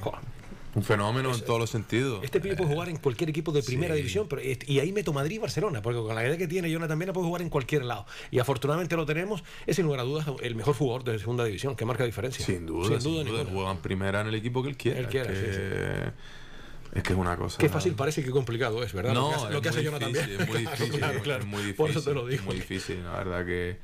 [0.75, 2.23] un fenómeno en todos los sentidos.
[2.23, 3.99] Este pibe puede jugar en cualquier equipo de primera sí.
[3.99, 6.93] división, pero, y ahí meto Madrid y Barcelona, porque con la idea que tiene Jonathan
[6.93, 8.05] también puede jugar en cualquier lado.
[8.31, 11.75] Y afortunadamente lo tenemos, es sin lugar a dudas el mejor jugador de segunda división,
[11.75, 12.45] que marca diferencia.
[12.45, 13.23] Sin duda, sin duda.
[13.23, 14.99] Sin duda juega en primera en el equipo que él quiera.
[14.99, 16.97] Él quiera, es, que, sí, sí.
[16.97, 17.57] es que es una cosa.
[17.59, 19.13] Qué fácil parece que complicado es, ¿verdad?
[19.13, 21.39] No, lo que hace, lo que hace Jonathan difícil, Es muy difícil, claro, claro.
[21.41, 21.75] es muy difícil.
[21.75, 22.41] Por eso te lo digo.
[22.41, 23.77] Es muy difícil, la verdad que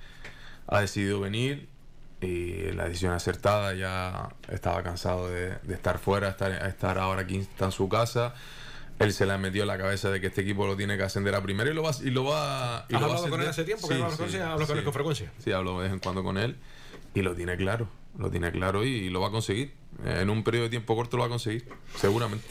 [0.67, 1.67] ha decidido venir
[2.21, 7.37] y la decisión acertada, ya estaba cansado de, de estar fuera, estar, estar ahora aquí
[7.37, 8.33] está en su casa.
[8.99, 11.03] Él se le ha metido en la cabeza de que este equipo lo tiene que
[11.03, 13.29] ascender a primera y lo va, y lo va, y ¿Has lo va a hablado
[13.29, 13.87] con él hace tiempo?
[13.87, 15.31] Sí, ¿Hablas sí, con, sí, con frecuencia?
[15.37, 16.57] Sí, hablo de vez en cuando con él
[17.13, 19.73] y lo tiene claro, lo tiene claro y, y lo va a conseguir.
[20.05, 22.45] En un periodo de tiempo corto lo va a conseguir, seguramente.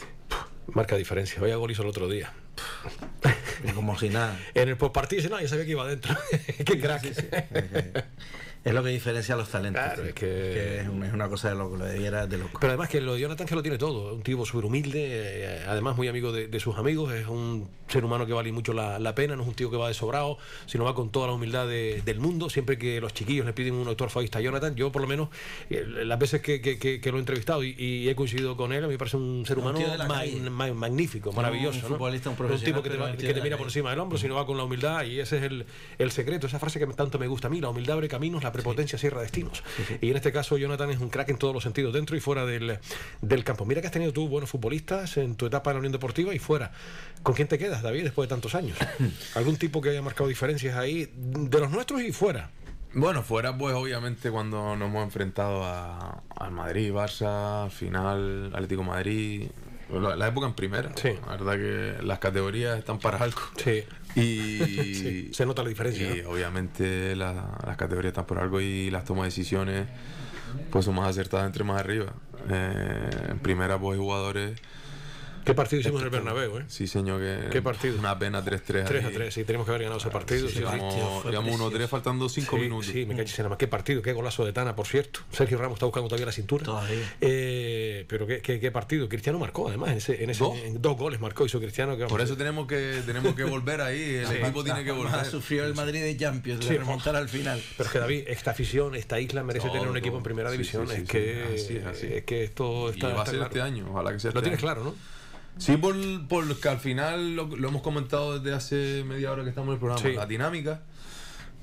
[0.72, 1.40] Marca diferencia.
[1.40, 2.33] Vaya gol hizo el otro día.
[3.74, 4.38] Como si nada.
[4.54, 6.14] En el postpartido dice, no, ya sabía que iba adentro.
[6.64, 8.07] Qué crack.
[8.64, 9.83] Es lo que diferencia a los talentos.
[9.83, 10.21] Claro, es que...
[10.21, 12.59] que es, una cosa de loco, lo de de loco.
[12.61, 15.64] Pero además que lo de Jonathan que lo tiene todo, un tipo súper humilde, eh,
[15.66, 18.99] además muy amigo de, de, sus amigos, es un ser humano que vale mucho la,
[18.99, 21.33] la, pena, no es un tío que va de sobrado, sino va con toda la
[21.33, 24.92] humildad de, del mundo, siempre que los chiquillos le piden un autor a Jonathan, yo
[24.92, 25.29] por lo menos
[25.71, 28.85] eh, las veces que, que, que, lo he entrevistado y, y, he coincidido con él,
[28.85, 31.87] a mí me parece un ser humano un ma ma magnífico, maravilloso.
[31.87, 32.68] Un futbolista, un profesional.
[32.68, 34.57] Un tipo que te, va, que te mira por encima del hombro, sino va con
[34.57, 35.66] la humildad y ese es el,
[35.99, 38.52] el secreto, esa frase que tanto me gusta a mí, la humildad abre caminos, la
[38.52, 39.62] prepotencia cierra destinos.
[39.76, 39.98] Sí, sí.
[40.00, 42.44] Y en este caso Jonathan es un crack en todos los sentidos, dentro y fuera
[42.46, 42.78] del,
[43.22, 43.64] del, campo.
[43.64, 46.38] Mira que has tenido tú buenos futbolistas en tu etapa en la Unión Deportiva y
[46.38, 46.72] fuera.
[47.22, 48.76] ¿Con quién te quedas, David, después de tantos años?
[49.34, 52.50] ¿Algún tipo que haya marcado diferencias ahí de los nuestros y fuera?
[52.94, 58.82] Bueno, fuera pues obviamente cuando nos hemos enfrentado a, al Madrid, Barça, al final Atlético
[58.82, 59.48] Madrid,
[59.90, 60.90] la, la, época en primera.
[60.96, 61.11] Sí.
[61.27, 63.40] La verdad que las categorías están para algo.
[63.57, 63.85] Sí.
[64.14, 64.59] Y
[64.94, 66.16] sí, se nota la diferencia.
[66.16, 66.31] Y ¿no?
[66.31, 69.87] obviamente la, las categorías están por algo y las tomas de decisiones
[70.70, 72.12] pues son más acertadas entre más arriba.
[72.51, 74.61] Eh, en primera pues hay jugadores
[75.48, 76.64] ¿Qué partido hicimos en el Bernabéu, eh?
[76.68, 77.22] Sí, señor.
[77.22, 77.98] Que ¿Qué partido?
[77.98, 78.87] Una pena 3-3.
[78.87, 80.46] 3-3, sí, tenemos que haber ganado ese partido.
[80.46, 82.87] Sí, Llevamos 1-3 faltando 5 sí, minutos.
[82.92, 83.58] Sí, me caché nada más.
[83.58, 85.20] Qué partido, qué golazo de Tana, por cierto.
[85.32, 86.66] Sergio Ramos está buscando todavía la cintura.
[86.66, 87.16] Todavía.
[87.22, 89.08] Eh, pero qué, qué, qué, partido.
[89.08, 90.58] Cristiano marcó, además, en ese, en ese ¿Dos?
[90.58, 91.96] En dos goles marcó, hizo Cristiano.
[91.96, 94.16] Que, por eso tenemos que, tenemos que volver ahí.
[94.16, 95.24] El equipo tiene que volver.
[95.24, 97.62] Sufrió el Madrid de Champions, de remontar al final.
[97.78, 100.50] Pero es que David, esta afición, esta isla merece todo, tener un equipo en primera
[100.50, 100.90] división.
[100.90, 102.06] es, que, así es, así.
[102.12, 103.08] es que esto está.
[103.08, 104.30] Y va a ser este año, ojalá que sea.
[104.32, 105.17] Lo este tienes claro, ¿no?
[105.59, 105.97] Sí, por,
[106.29, 109.75] por que al final lo, lo, hemos comentado desde hace media hora que estamos en
[109.75, 110.03] el programa.
[110.03, 110.14] Sí.
[110.14, 110.83] La dinámica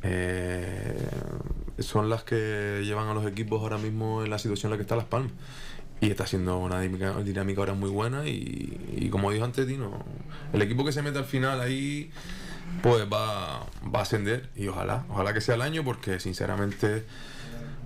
[0.04, 1.08] eh,
[1.80, 4.84] son las que llevan a los equipos ahora mismo en la situación en la que
[4.84, 5.32] está Las Palmas.
[6.02, 8.28] Y está siendo una dinámica, dinámica ahora muy buena.
[8.28, 10.04] Y, y, como dijo antes Tino,
[10.54, 12.12] el equipo que se mete al final ahí,
[12.84, 14.50] pues va, va a ascender.
[14.56, 17.06] Y ojalá, ojalá que sea el año, porque sinceramente.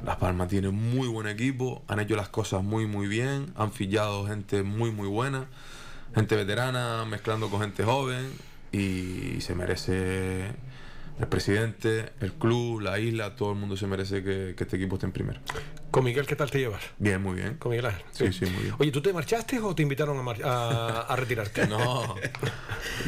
[0.05, 4.25] Las Palmas tiene muy buen equipo, han hecho las cosas muy muy bien, han fillado
[4.25, 5.47] gente muy muy buena,
[6.15, 8.31] gente veterana mezclando con gente joven
[8.71, 10.53] y se merece
[11.19, 14.95] el presidente, el club, la isla, todo el mundo se merece que, que este equipo
[14.95, 15.41] esté en primero.
[15.91, 16.81] ¿Con Miguel qué tal te llevas?
[16.97, 17.55] Bien, muy bien.
[17.55, 18.03] ¿Con Miguel Ángel?
[18.11, 18.75] Sí, sí, muy bien.
[18.79, 21.67] Oye, ¿tú te marchaste o te invitaron a, a, a retirarte?
[21.67, 22.15] no,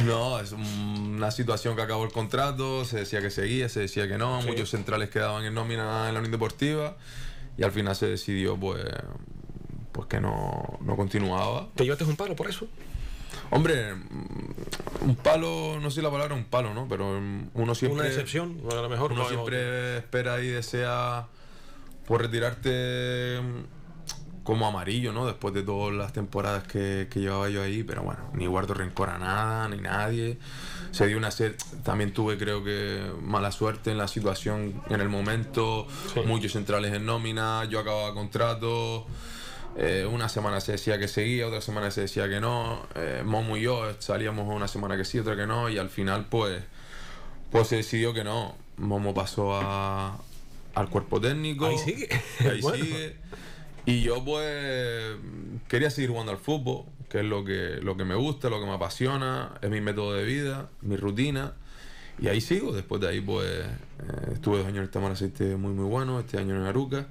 [0.06, 4.18] no, es una situación que acabó el contrato, se decía que seguía, se decía que
[4.18, 4.48] no, sí.
[4.50, 6.98] muchos centrales quedaban en nómina en la Unión Deportiva
[7.58, 8.84] y al final se decidió pues,
[9.94, 11.70] pues que no, no continuaba.
[11.76, 12.68] ¿Te llevaste un palo por eso?
[13.50, 13.94] Hombre,
[15.02, 16.88] un palo, no sé la palabra un palo, ¿no?
[16.88, 17.20] Pero
[17.54, 18.00] uno siempre.
[18.00, 19.12] Una decepción, a lo mejor.
[19.12, 21.28] Uno no siempre espera y desea
[22.08, 23.40] por retirarte
[24.44, 25.26] como amarillo, ¿no?
[25.26, 29.10] Después de todas las temporadas que, que, llevaba yo ahí, pero bueno, ni guardo rencor
[29.10, 30.38] a nada, ni nadie.
[30.92, 35.10] Se dio una serie, también tuve creo que mala suerte en la situación en el
[35.10, 36.22] momento, sí.
[36.26, 39.06] muchos centrales en nómina, yo acababa contrato.
[39.78, 42.88] Eh, una semana se decía que seguía, otra semana se decía que no.
[42.96, 46.26] Eh, Momo y yo salíamos una semana que sí, otra que no, y al final,
[46.30, 46.62] pues,
[47.52, 48.56] pues se decidió que no.
[48.78, 50.18] Momo pasó a,
[50.76, 51.68] al cuerpo técnico.
[51.68, 52.10] Ahí sigue.
[52.40, 52.84] Ahí bueno.
[52.84, 53.16] sigue.
[53.86, 55.18] Y yo pues
[55.68, 58.68] quería seguir jugando al fútbol, que es lo que, lo que me gusta, lo que
[58.68, 61.54] me apasiona, es mi método de vida, mi rutina.
[62.22, 63.66] Y ahí sigo, después de ahí pues eh,
[64.34, 67.08] estuve dos años en el Tamar Aceite muy muy bueno, este año en Aruca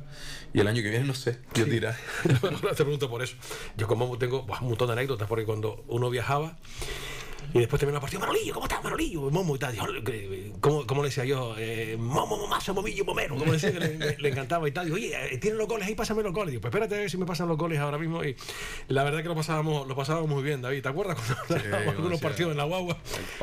[0.54, 1.98] y el año que viene no sé, yo dirá.
[2.42, 3.34] no, te pregunto por eso.
[3.76, 6.56] Yo como tengo un montón de anécdotas porque cuando uno viajaba
[7.52, 9.30] y después terminó la partida, Manolillo, ¿cómo estás, Manolillo?
[9.30, 9.76] Momo y tal.
[10.60, 11.54] ¿Cómo, ¿Cómo, le decía yo?
[11.58, 13.36] Eh, Momo, Momazo, Momillo, Momero.
[13.36, 14.84] Como decía que le, le, encantaba y tal.
[14.84, 15.94] Digo, oye, eh, ¿tienen los goles ahí?
[15.94, 16.52] Pásame los goles.
[16.52, 18.24] Digo, pues espérate a ver si me pasan los goles ahora mismo.
[18.24, 18.36] Y
[18.88, 20.82] la verdad que lo pasábamos, lo pasábamos muy bien, David.
[20.82, 22.96] ¿Te acuerdas cuando sí, algunos partidos en la guagua?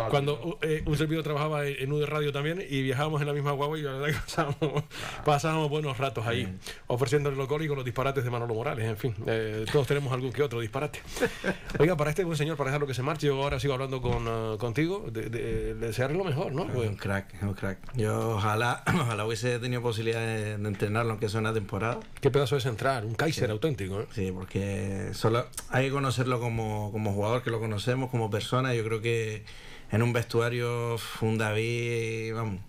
[0.10, 3.78] Cuando eh, un servidor trabajaba en UD Radio también y viajábamos en la misma guagua
[3.78, 4.84] y la verdad que pasábamos,
[5.26, 6.60] pasábamos buenos ratos ahí, mm.
[6.88, 8.86] ofreciéndole los goles y con los disparates de Manolo Morales.
[8.86, 11.02] En fin, eh, todos tenemos algún que otro disparate.
[11.80, 14.28] Oiga, para este buen señor, para dejarlo que se marche, yo ahora sigo hablando con,
[14.28, 16.64] uh, con de, de, desearle lo mejor, ¿no?
[16.64, 17.80] un crack, un crack.
[17.96, 22.00] Yo ojalá, ojalá hubiese tenido posibilidad de, entrenarlo, aunque sea una temporada.
[22.22, 24.08] Qué pedazo es entrar, un Kaiser auténtico, ¿eh?
[24.14, 28.74] Sí, porque solo hay que conocerlo como, como jugador, que lo conocemos, como persona.
[28.76, 29.44] Yo creo que
[29.92, 32.60] en un vestuario, un David, vamos,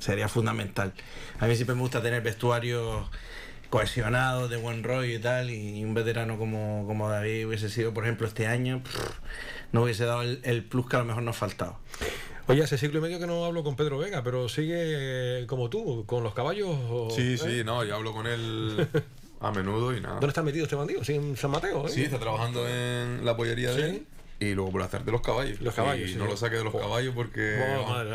[0.00, 0.92] sería fundamental.
[1.38, 3.08] A mí siempre me gusta tener vestuarios
[3.70, 8.04] cohesionados, de buen rollo y tal, y un veterano como, como David hubiese sido, por
[8.04, 8.82] ejemplo, este año
[9.72, 11.78] no hubiese dado el, plus que a lo mejor nos faltaba.
[12.46, 16.04] Oye, hace siglo y medio que no hablo con Pedro Vega, pero sigue como tú,
[16.06, 17.14] con los caballos.
[17.14, 17.64] sí, sí, ¿eh?
[17.64, 18.88] no, yo hablo con él
[19.40, 20.14] a menudo y nada.
[20.14, 21.04] ¿Dónde está metido este bandido?
[21.04, 21.86] ¿Sí, en San Mateo?
[21.86, 21.90] ¿eh?
[21.90, 24.06] Sí, está trabajando en la pollería de él.
[24.40, 25.60] Y luego por hacer de los caballos.
[25.60, 26.10] Los caballos.
[26.10, 27.62] Y no lo saque de los caballos porque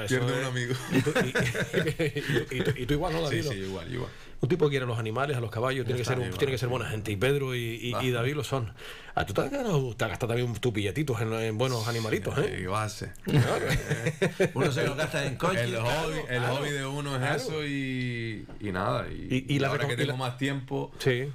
[0.07, 0.73] pierde un amigo.
[2.79, 3.43] Y tú, igual, ¿no, David?
[3.43, 4.09] Sí, sí, igual, igual.
[4.41, 6.57] Un tipo que quiere a los animales, a los caballos, tiene que, ser, tiene que
[6.57, 7.11] ser buena gente.
[7.11, 8.73] Y Pedro y, David lo son.
[9.15, 12.57] Ah, tú te has, gastado también tus billetitos en, buenos animalitos, ¿eh?
[12.57, 13.13] Sí, base.
[14.53, 15.63] uno se lo gasta en coche.
[15.63, 19.07] El, hobby, el hobby de uno es eso y, y nada.
[19.07, 20.91] Y, y, la ahora que tengo más tiempo.
[20.99, 21.31] Sí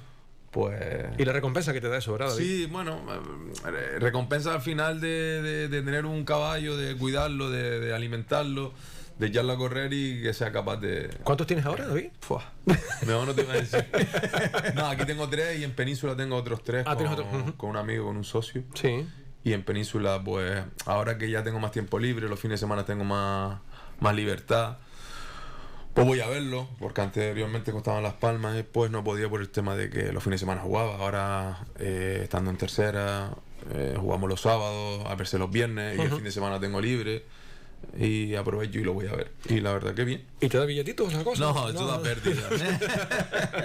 [0.51, 0.79] pues...
[1.17, 2.29] Y la recompensa que te da eso, ¿verdad?
[2.29, 2.99] Sí, bueno,
[3.65, 8.73] eh, recompensa al final de, tener un caballo, de cuidarlo, de, alimentarlo,
[9.21, 11.07] de echarlo a correr y que sea capaz de...
[11.23, 12.09] ¿Cuántos tienes ahora, David?
[13.05, 13.85] Mejor no te a decir.
[14.75, 18.07] no, aquí tengo tres y en Península tengo otros tres ah, con, con un amigo,
[18.07, 18.63] con un socio.
[18.73, 19.07] Sí.
[19.43, 22.83] Y en Península, pues, ahora que ya tengo más tiempo libre, los fines de semana
[22.83, 23.59] tengo más,
[23.99, 24.77] más libertad
[25.93, 29.75] pues voy a verlo, porque anteriormente costaba Las Palmas, después no podía por el tema
[29.75, 30.95] de que los fines de semana jugaba.
[30.95, 33.35] Ahora, eh, estando en tercera,
[33.71, 37.25] eh, jugamos los sábados, a verse los viernes, y el fin de semana tengo libre
[37.97, 39.31] y aprovecho y lo voy a ver.
[39.49, 40.25] Y la verdad que bien.
[40.39, 41.41] ¿Y te da billetitos esa cosa?
[41.41, 42.47] No, eso da pérdida.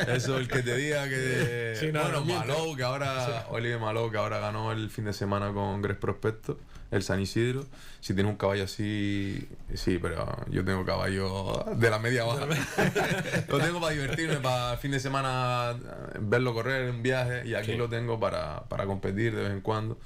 [0.14, 1.90] eso el que te diga que.
[1.92, 3.46] bueno, Malou, que ahora.
[3.50, 6.59] Oliver Malou, que ahora ganó el fin de semana con Gres Prospecto,
[6.90, 7.64] el San Isidro.
[8.00, 9.48] Si tienes un caballo así.
[9.74, 12.46] Sí, pero yo tengo caballo de la media baja.
[13.48, 15.76] lo tengo para divertirme, para el fin de semana
[16.18, 17.46] verlo correr en viaje.
[17.46, 19.98] Y aquí lo tengo para, para competir de vez en cuando.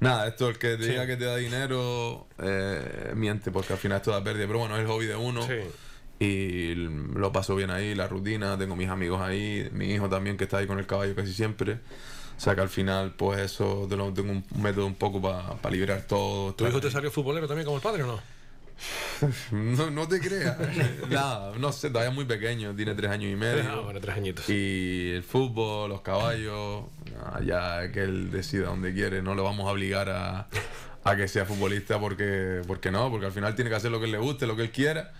[0.00, 3.98] Nada, esto el que te diga que te da dinero eh, miente, porque al final
[3.98, 4.46] esto da pérdida.
[4.46, 5.46] Pero bueno, es el hobby de uno.
[6.18, 10.44] Y lo paso bien ahí, la rutina, tengo mis amigos ahí, mi hijo también que
[10.44, 11.78] está ahí con el caballo casi siempre.
[12.36, 16.54] O sea que al final, pues eso, tengo un método un poco para liberar todo.
[16.54, 18.39] ¿Tu hijo te salió futbolero también como el padre o no?
[19.50, 20.56] No, no te creas.
[21.10, 23.64] Nada, no sé, todavía es muy pequeño, tiene tres años y medio.
[23.68, 24.48] Ah, bueno, tres añitos.
[24.48, 26.84] Y el fútbol, los caballos,
[27.44, 30.48] ya que él decida donde quiere, no lo vamos a obligar a,
[31.04, 34.06] a que sea futbolista porque, porque no, porque al final tiene que hacer lo que
[34.06, 35.12] le guste, lo que él quiera.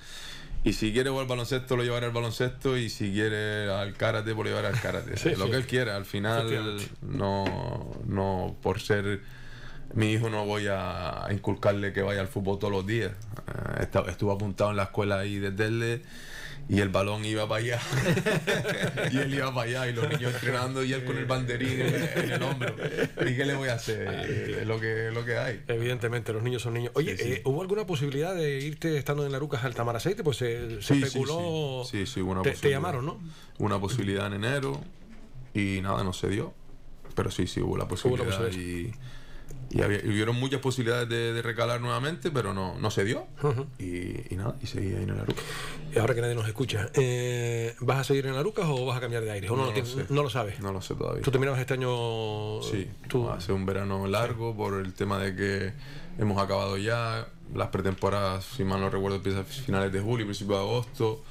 [0.62, 2.77] Y si quiere jugar al baloncesto, lo llevará al baloncesto.
[2.77, 5.37] Y si quiere al karate, pues lo llevará al karate.
[5.37, 5.96] lo que él quiera.
[5.96, 9.20] Al final, no, no por ser
[9.94, 13.12] mi hijo no voy a inculcarle que vaya al fútbol todos los días.
[13.81, 16.03] Eh, estuvo apuntado en la escuela ahí desde el
[16.70, 17.81] y el balón iba para allá.
[19.11, 22.31] y él iba para allá y los niños entrenando y él con el banderín en,
[22.31, 22.76] el hombro.
[23.26, 24.07] ¿Y qué le voy a hacer?
[24.61, 25.64] Es lo que, lo que hay.
[25.66, 26.92] Evidentemente, los niños son niños.
[26.94, 30.22] Oye, eh, ¿hubo alguna posibilidad de irte estando en la Rucas al Tamar Aceite?
[30.22, 31.83] Pues se, especuló.
[31.90, 33.20] Sí, sí, una te, te, llamaron, ¿no?
[33.59, 34.81] Una posibilidad en enero
[35.55, 36.55] y nada, no se dio.
[37.16, 38.29] Pero sí, sí, hubo la posibilidad.
[38.29, 38.94] Hubo la posibilidad.
[38.94, 39.19] Y,
[39.70, 43.26] y, había, hubieron muchas posibilidades de, recalar nuevamente, pero no, no se dio.
[43.78, 45.44] y, nada, y seguí ahí en la Arucas.
[45.94, 49.00] Y ahora que nadie nos escucha, eh, ¿vas a seguir en Arucas o vas a
[49.00, 49.48] cambiar de aire?
[49.50, 50.61] ¿O no, lo, lo, sabes?
[50.61, 51.22] No lo sé todavía.
[51.22, 52.62] ¿Tú terminabas este año?
[52.62, 53.28] Sí, ¿tú?
[53.30, 55.72] hace un verano largo por el tema de que
[56.18, 57.28] hemos acabado ya.
[57.54, 61.24] Las pretemporadas, si mal no recuerdo, empiezan finales de julio, principios de agosto.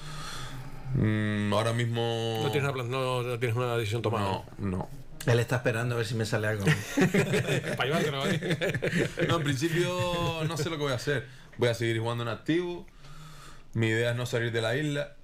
[0.96, 2.42] Mm, ahora mismo.
[2.44, 4.44] ¿No tienes, una, no, no tienes una decisión tomada?
[4.58, 4.99] No, no.
[5.26, 6.66] Él está esperando a ver si me sale algo.
[7.78, 8.24] Para ¿no?
[9.28, 11.28] no, en principio no sé lo que voy a hacer.
[11.58, 12.86] Voy a seguir jugando en activo.
[13.74, 15.16] Mi idea es no salir de la isla.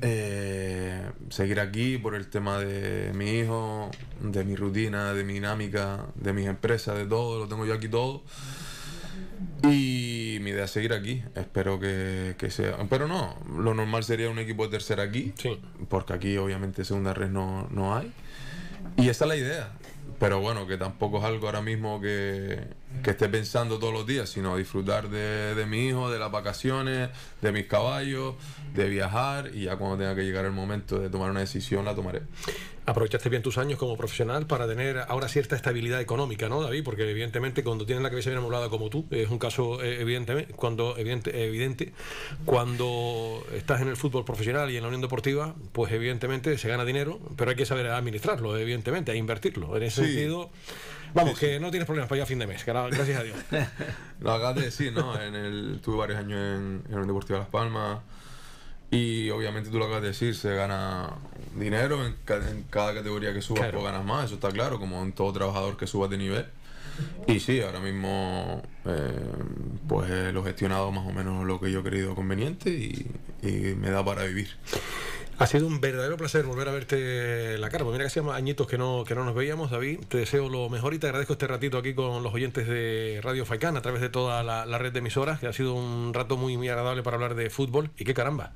[0.00, 6.06] eh, seguir aquí por el tema de mi hijo, de mi rutina, de mi dinámica,
[6.14, 8.22] de mis empresas, de todo, lo tengo yo aquí todo.
[9.64, 11.22] Y mi idea es seguir aquí.
[11.34, 12.76] Espero que, sea.
[12.88, 15.32] Pero no, lo normal sería un equipo de tercera aquí.
[15.88, 18.12] Porque aquí, obviamente, segunda red no, no hay.
[18.96, 19.72] Y esa es la idea.
[20.18, 22.60] Pero bueno, que tampoco es algo ahora mismo que,
[23.02, 27.10] que esté pensando todos los días, sino disfrutar de, de, mi hijo, de las vacaciones,
[27.40, 28.34] de mis caballos,
[28.74, 31.94] de viajar y ya cuando tenga que llegar el momento de tomar una decisión la
[31.94, 32.22] tomaré.
[32.86, 36.84] Aprovechaste bien tus años como profesional para tener ahora cierta estabilidad económica, ¿no, David?
[36.84, 40.48] Porque evidentemente cuando tienes la cabeza bien amueblada como tú, es un caso eh, evidente,
[40.48, 41.94] cuando, evidente, evidente,
[42.44, 46.84] cuando estás en el fútbol profesional y en la Unión Deportiva, pues evidentemente se gana
[46.84, 49.74] dinero, pero hay que saber administrarlo, evidentemente, a invertirlo.
[49.78, 50.50] En ese sentido...
[51.14, 53.36] Vamos, que no tienes problemas para ir a fin de mes, gracias a Dios.
[54.20, 55.20] Lo acabas de decir, ¿no?
[55.20, 57.98] En el, tuve varios años en, en el Deportivo Las Palmas
[58.94, 61.14] y obviamente tú lo acabas de decir, se gana
[61.58, 62.14] dinero en,
[62.70, 65.88] cada categoría que subas, pues ganas más, eso está claro, como en todo trabajador que
[65.88, 66.46] subas de nivel.
[67.26, 69.32] Y sí, ahora mismo eh,
[69.88, 73.10] pues lo he gestionado más o menos lo que yo he querido conveniente y,
[73.42, 74.50] y me da para vivir.
[75.38, 77.84] Ha sido un verdadero placer volver a verte la cara.
[77.84, 80.00] Pues mira que hacíamos añitos que no, que no nos veíamos, David.
[80.08, 83.44] Te deseo lo mejor y te agradezco este ratito aquí con los oyentes de Radio
[83.44, 86.56] Faicán a través de toda la, red de emisoras, que ha sido un rato muy,
[86.56, 87.90] muy agradable para hablar de fútbol.
[87.96, 88.52] Y qué caramba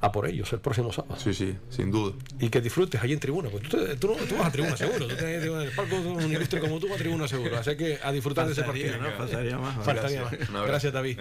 [0.00, 1.16] a por ellos el próximo sábado.
[1.18, 2.14] Sí, sí, sin duda.
[2.38, 5.42] Y que disfrutes allí en tribuna, pues tú, tú, vas a tribuna seguro, tú tienes
[5.42, 8.52] el palco de un ilustre como tú a tribuna seguro, así que a disfrutar de
[8.52, 8.98] ese partido.
[8.98, 9.10] ¿no?
[9.12, 9.84] Faltaría más.
[9.84, 10.66] Faltaría más.
[10.66, 11.18] Gracias, David.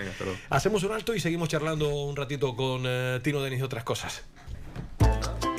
[0.50, 4.24] Hacemos un alto y seguimos charlando un ratito con eh, Tino Denis y otras cosas.